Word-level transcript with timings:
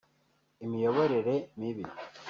imiyoborere 0.63 1.35
mibi 1.59 1.83